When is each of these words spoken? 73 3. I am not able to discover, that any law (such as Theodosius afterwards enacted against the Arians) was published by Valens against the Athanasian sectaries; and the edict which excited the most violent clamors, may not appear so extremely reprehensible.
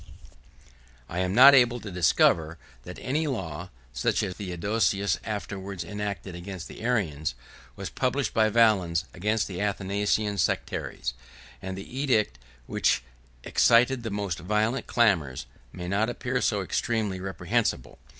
73 0.01 0.33
3. 1.09 1.15
I 1.15 1.19
am 1.19 1.35
not 1.35 1.53
able 1.53 1.79
to 1.79 1.91
discover, 1.91 2.57
that 2.85 2.97
any 3.03 3.27
law 3.27 3.69
(such 3.93 4.23
as 4.23 4.33
Theodosius 4.33 5.19
afterwards 5.23 5.83
enacted 5.83 6.33
against 6.33 6.67
the 6.67 6.81
Arians) 6.81 7.35
was 7.75 7.91
published 7.91 8.33
by 8.33 8.49
Valens 8.49 9.05
against 9.13 9.47
the 9.47 9.61
Athanasian 9.61 10.39
sectaries; 10.39 11.13
and 11.61 11.77
the 11.77 11.87
edict 11.95 12.39
which 12.65 13.03
excited 13.43 14.01
the 14.01 14.09
most 14.09 14.39
violent 14.39 14.87
clamors, 14.87 15.45
may 15.71 15.87
not 15.87 16.09
appear 16.09 16.41
so 16.41 16.63
extremely 16.63 17.19
reprehensible. 17.19 17.99